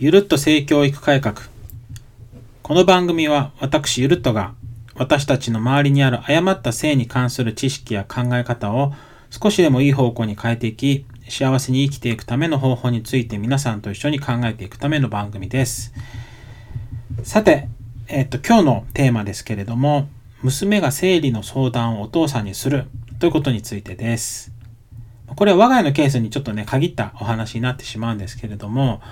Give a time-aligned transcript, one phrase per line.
[0.00, 1.34] ゆるっと性教育改革。
[2.62, 4.54] この番組は私ゆるっとが
[4.94, 8.92] 私たちの周りにある誤った性に関する知識や考え方を
[9.28, 15.92] 少しでもいい方向に変えていき、幸せに生きていくための方法について皆さんと一緒に考えていくための番組です。
[17.24, 17.66] さて、
[18.06, 20.08] えっと、今日のテーマですけれども、
[20.42, 22.86] 娘が生理の相談をお父さんにする
[23.18, 24.52] ということについてです。
[25.26, 29.02] これは我が家のケースにちょっとね、限ったお話になってしまうんですけれども、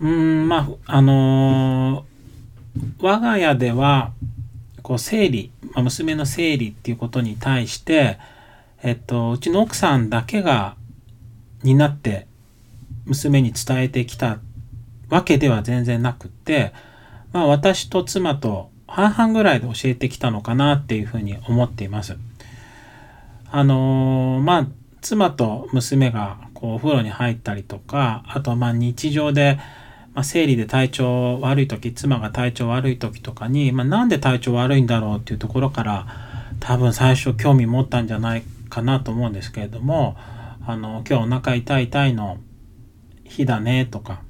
[0.00, 4.12] うん、まあ、あのー、我が家では、
[4.82, 8.18] こう、生理、まあ、娘の生理っていうことに対して、
[8.82, 10.76] えっと、うちの奥さんだけが、
[11.62, 12.26] になって、
[13.04, 14.38] 娘に伝えてきた
[15.10, 16.72] わけでは全然なくって、
[17.32, 22.16] まあ、私と妻と半々ぐらいで教えてきたのかなっていうふうに思っています。
[23.50, 24.66] あのー、まあ、
[25.02, 29.58] 妻と娘がこうお風呂に入ったりとか、あとまあ日常で、
[30.14, 36.06] まあ、生理で体調悪い時、妻が体調悪い時とかに、まあ、なんで体調悪いんだろうっていうところから、
[36.58, 40.16] 多分最初興味持ったんじゃないかなと思うんですけれども、
[40.66, 42.38] あの、今日お腹痛い痛いの
[43.24, 44.22] 日だねとか、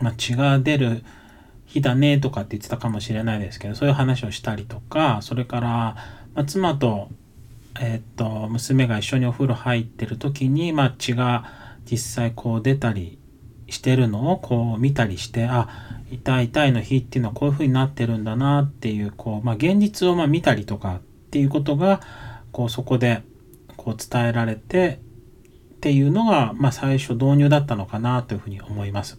[0.00, 1.02] まあ、血が出る
[1.66, 5.68] 日だねとかって言ってたかもしれないですけど、そういう話をしたりとか、それから、
[6.34, 7.10] まあ、妻と
[7.80, 11.44] えっ、と、娘が一緒にお風呂入ってる時に、まあ、血が
[11.90, 13.18] 実際こう出たり
[13.68, 14.32] してるの？
[14.32, 15.68] をこう見たりして、あ、
[16.10, 21.00] 痛い痛いの日っていうのはこういう風になってるんだなっていう、こう、まあ、現実をま見たりとかっ
[21.30, 22.00] ていうことが、
[22.52, 23.22] こう、そこで
[23.76, 25.00] こう伝えられて
[25.76, 29.18] っていうのが、まあ、最初導入だったのかなというふうに思います。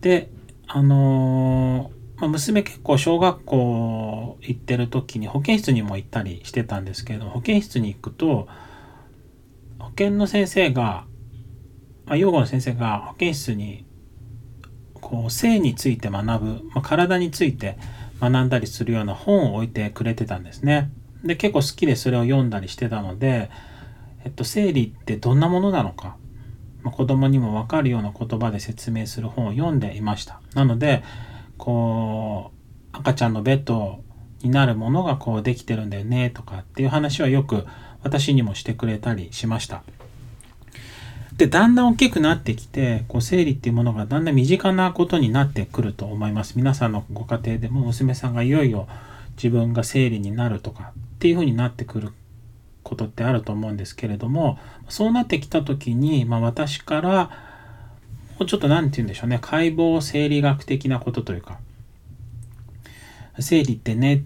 [0.00, 0.30] で、
[0.66, 8.46] あのーまあ、娘結構小学校行ってる時に保健室にも行ったりしてたんですけど保健室に行くと
[9.80, 11.06] 保健の先生が、
[12.06, 13.86] まあ、養護の先生が保健室に
[14.94, 17.76] こう性について学ぶ、まあ、体について
[18.20, 20.90] 学んだりするような本を置いてくれてたんですね。
[21.24, 23.50] で結構好きでそれを読んだりしてたので、
[24.24, 26.16] えっと、生理ってどんなものなのか、
[26.82, 30.40] まあ、子供にもわかるような言葉で説明する本を読んでいました。
[30.54, 31.02] なので
[31.56, 32.50] こ
[32.92, 34.02] う、赤ちゃんのベッド
[34.42, 37.66] になるものがこうできてるんだよねとかっていう話はよく
[38.02, 39.82] 私にもしてくれたりしました。
[41.36, 46.54] で、だんだん大きくなってきて、こう生理っていうものがだんだん身近なことになってくると思います。
[46.56, 48.86] 皆さんのご家庭でも娘さんがいよいよ
[49.36, 52.12] 自分が生理になるとかっていうふうになってくる
[52.84, 54.58] ことってあると思うんですけれども、
[54.88, 57.30] そうなってきた時に、まあ私から
[58.38, 61.58] もうちょっと何て言うんでしょうね、解剖生理学的なことというか、
[63.40, 64.22] 生理ってねっ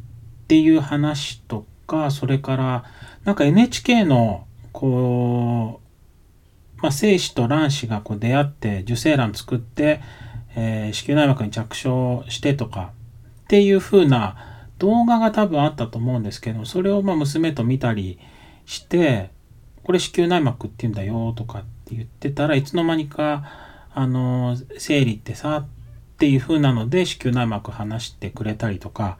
[0.46, 2.84] ていう話とか、それから、
[3.24, 5.87] なんか NHK の、こう、
[6.78, 10.00] まあ、精子と卵子がこう出会って受精卵作って、
[10.56, 12.92] えー、子宮内膜に着床してとか
[13.44, 14.36] っていう風な
[14.78, 18.18] 動画が多分あったと思うんですけど、それをま娘と見たり
[18.66, 19.30] して、
[19.82, 25.66] これ子宮内膜って言うんだよとかって言ってたらいつの間にかあの、生理ってさ、っ
[26.18, 29.18] ていう風なので子宮内膜話してくれたりとか、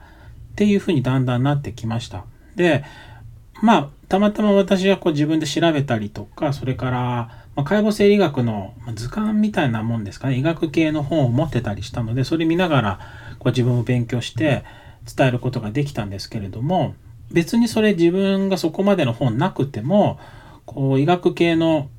[0.53, 2.25] っていう風にだんだんなってきました。
[2.55, 2.83] で、
[3.61, 12.99] まあ、たまたま私がこう自分で調べたりとか、それから、まあ、解剖生理学の図鑑みたいなもんですかね、医学系の本を持ってたりしたので、それ見ながら
[13.37, 14.63] こう自分を勉強して
[15.13, 16.95] 伝えることができたんですけれども、
[17.33, 20.21] 別にそれ自分がそこまでの本なくても、
[20.65, 21.89] こう医学系の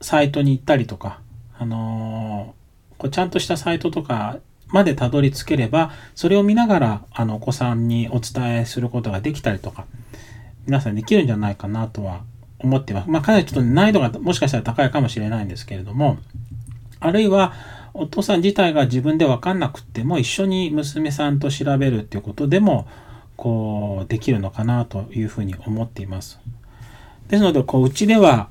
[0.00, 1.20] サイトに行ったりとか、
[1.58, 4.38] あのー、こうちゃんとしたサイトとか
[4.68, 9.84] までたどり着ければ、それを見ながら、あの、お子さんにお伝えすることができたりとか、
[10.64, 12.22] 皆さんできるんじゃないかなとは
[12.64, 13.10] 思ってます。
[13.10, 16.18] まあ、かなりちょっと難易度がもしかしたら高いかもしれないんですけれども、
[17.00, 17.52] あるいは、
[17.92, 22.88] お父さん自体が自分でわかんなくっても、一緒に娘さんと調べるっていうことでも、
[23.36, 26.40] こう、できるのかなというふうに思っています。
[27.28, 28.48] ですので、こう、うちでは、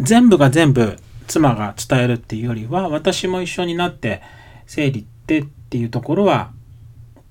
[0.00, 0.98] 全部が全部
[1.28, 4.22] 妻が伝えるっていうよりは、私も一緒になって
[4.66, 6.50] 生理ってっていうところは、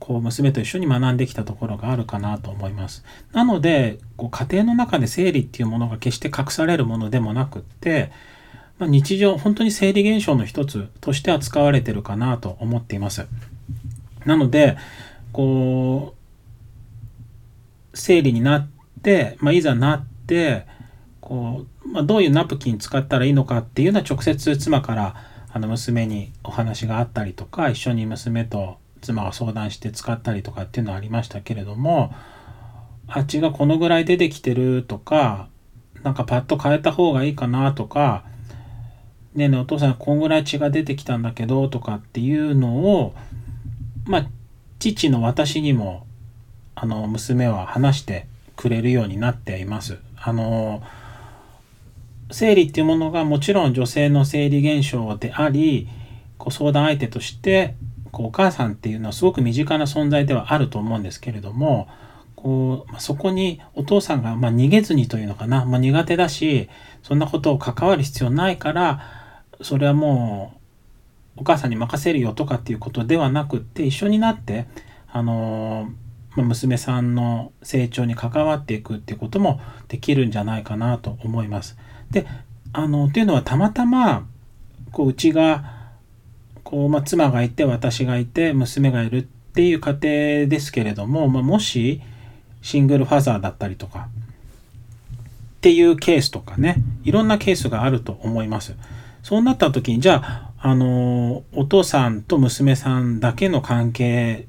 [0.05, 3.05] こう娘と一緒に学んできたところがあるかなと思います。
[3.31, 8.11] なので、こう家庭の中で生理っていうものが決して隠されるものでもなくって、
[8.79, 13.27] まあ、日常、本当に生理現象の一つとして扱われてるかなと思っています。
[14.25, 14.77] なので、
[15.31, 16.15] こ
[17.93, 18.67] う、生理になっ
[19.03, 20.65] て、まあ、いざなって、
[21.21, 25.15] こう、まあ、どういうナプキン使ったらいいのかっていうのは直接妻から
[25.49, 32.13] あの娘にお話があったりとか一緒に娘と妻が相談して使ったりとかっていうのはありましたけれども
[33.07, 35.47] 蜂がこのぐらい出てきてるとか
[36.03, 38.23] なんかパッと変えた方がいいかなとか
[39.35, 43.15] ねえねえお父さんこんぐらい血が出てきたんだけどとかっていうのを
[44.05, 44.27] まあ
[44.79, 46.05] 父の私にも
[46.75, 49.97] あの娘は話してくれるようになっています。
[50.17, 50.83] あの
[52.31, 55.87] 生理っていうものがもちろん女性の生理現象であり
[56.37, 57.75] こう相談相手として
[58.13, 61.89] こうお母さんっていうのはすごく身近な存在ではあると思うんですけれども
[62.35, 66.69] こう、まあ、そこにお父さんが、まあ、逃げずにというのかな、まあ、苦手だし
[67.01, 70.53] そんなことを関わる必要ないからそれはも
[71.37, 74.67] うお母さんに任せるよとかっていうことではなくって一緒になって
[75.11, 75.89] あの
[76.35, 81.77] ま娘さんの成長に関わっていくっていうこともできるんじゃないかなと思います。
[82.11, 82.25] で
[82.71, 84.27] あのっていうのはたまたま
[84.91, 85.72] こううちが
[86.63, 92.01] こう、まあ、妻がいて私がいて娘がいるっていう家庭ですけれども、まあ、もし
[92.61, 94.07] シングルファザーだったりとか
[95.57, 98.75] っていうケースとかねいろんなケースがあると思います。
[99.21, 104.47] そうなった時にじゃああのお父さんと娘さんだけの関係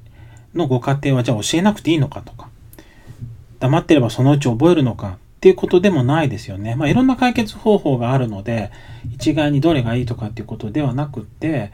[0.53, 2.49] のご家庭はじゃあ教えなくていいのかとか
[3.59, 6.75] 黙ってればそのうち覚えるのかっていうことでもないですよね。
[6.75, 8.71] まあ、いろんな解決方法があるので
[9.13, 11.71] 一概にどれがいいとかっていうことではなくって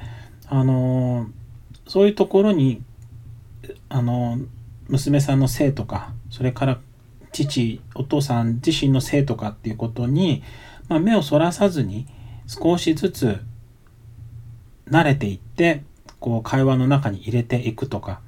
[0.51, 1.27] あの
[1.87, 2.83] そういうところに
[3.87, 4.37] あの
[4.89, 6.79] 娘さんの性とかそれから
[7.31, 10.43] 父お父さん自身の性とかっていうことに、
[10.89, 12.05] まあ、目をそらさずに
[12.47, 13.39] 少しずつ
[14.89, 15.83] 慣れていって
[16.19, 18.19] こう会話の中に入れていくとか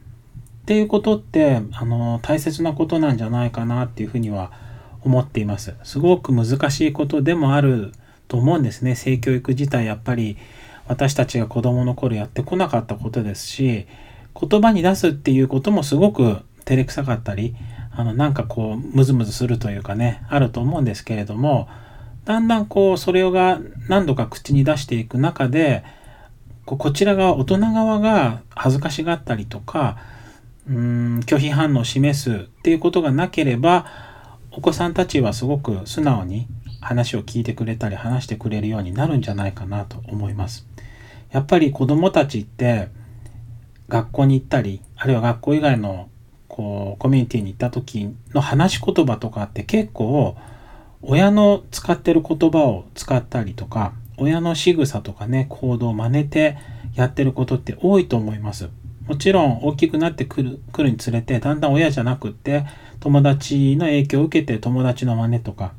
[0.61, 4.53] っていうことってあの大切なことなんじゃないかなっていうふうには
[5.01, 5.75] 思っています。
[5.83, 7.91] すごく難しいことでもある
[8.29, 8.95] と思うんですね。
[8.95, 10.37] 性教育自体やっぱり
[10.87, 13.87] 私たちが子供の頃やってこなかったことですし
[14.39, 17.55] 言葉に出すっていうこともすごく照れくさかったり
[17.91, 21.67] あのなんかこうムズムズするというかねあると思うんですけれども
[22.25, 25.83] だんだんこうそれが何度か口に出していく中で
[26.65, 29.97] こちら側大人側が恥ずかしがったりとか
[30.67, 33.85] うん拒否反応を示すっていうことがなければ
[34.51, 36.47] お子さんたちはすごく素直に
[36.79, 40.72] 話を聞いてくれたり話してくれるようになるんじゃないかなと思います。
[41.33, 42.89] やっぱり子供たちって
[43.89, 46.09] 学校に行ったり、あるいは学校以外の
[46.47, 50.37] こうコミュニティに行った時の話し言葉とかって結構
[51.01, 56.55] 親の使ってる言葉を使ったりとか、親の仕草とかね、行動を真似て
[56.93, 58.69] やってることって多いと思います。
[59.07, 62.65] もちろん大きくなってくるくるにつれて、だんだん親じゃなくって
[62.99, 65.73] 友達の影響を受けて友達の真似とか、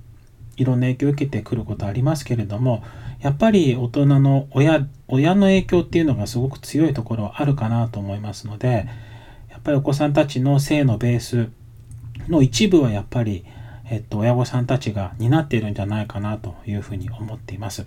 [0.56, 2.83] いろんな影響を受けてくることありますけれども、
[3.21, 8.87] やっぱり大人の親、親の影響っていうのがすごく強いところはあるかなと思いますので、
[9.51, 11.49] やっぱりお子さんたちの性のベース
[12.29, 13.45] の一部はやっぱり、
[13.91, 17.87] えっと、親御さんたちが担っているんじゃないかなというふうに思っています。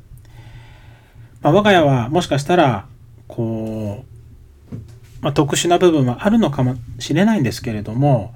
[1.41, 2.87] まあ、我が家はもしかしたら、
[3.27, 4.05] こ
[4.71, 4.75] う、
[5.21, 8.33] まあ、特殊な部分はあるのかもしれないんですけれども、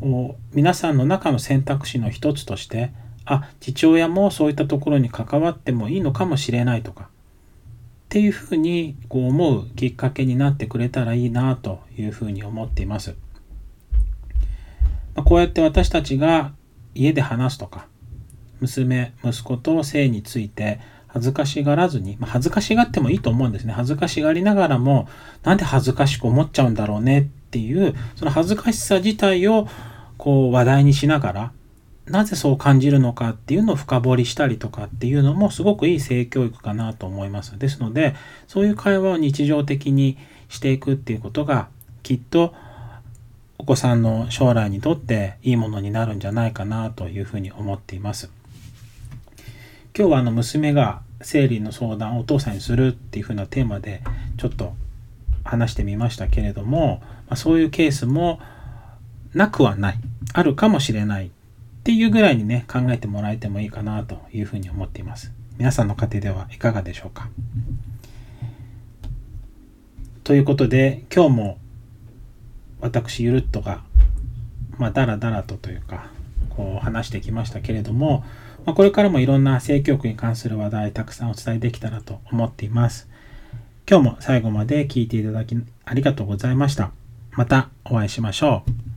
[0.00, 2.92] こう皆さんの中の選択肢の一つとして
[3.32, 7.06] あ父親もそういったところに関わってもいいのかもしれないとかっ
[8.08, 13.14] ていうふうにこう思うきっかけになってくれたらいいなというふうに思っています。
[15.14, 16.52] まあ、こうやって私たちが
[16.92, 17.86] 家で話すとか
[18.60, 25.08] 娘息子と性について恥ずかしがらずに、まあ、恥ずかしがってもいいと思うんですね恥ずかしがりながらも
[25.42, 29.68] なんで恥ずかしく思っちゃうんだろうねっていうその恥ずかしさ自体を
[30.18, 31.52] こう話題にしながら
[32.10, 37.56] なぜそう感じるのかっていうのを深掘りしたりとかっていうのもすごくいい性教育かなと思います。
[37.56, 38.16] ですので、
[38.48, 41.68] そういう会話を日常的にしていくっていうことが
[42.02, 42.52] きっと
[43.58, 48.28] お子さんの将来にとっていいものになるんじゃないかなというふうに思っています。
[49.96, 54.02] 今日はあの娘が生理の相談をお父さんにするっていうふうなテーマで
[54.36, 54.74] ちょっと
[55.44, 58.40] 話してみましたけれども、ま、そういうケースも
[59.32, 59.98] なくはない。
[60.32, 61.30] あるかもしれない
[61.80, 65.32] っていうぐらいにね、考えてもらえてもいいかなというふうに思っています。
[65.58, 67.28] 皆さんの家庭ではいかがでしょうか？
[70.24, 71.58] ということで、今日も
[72.80, 73.82] 私、ゆるっとが、
[74.78, 76.10] まあ、だらだらとというか、
[76.50, 78.24] こう話してきましたけれども、
[78.66, 83.08] まあ、これからもいろんな性教育に関する話題たくさんお伝えできたらと思っています。
[83.88, 86.90] 今日も最後まで聞いていただきありがとうございました。
[87.32, 88.89] またお会いしましょう。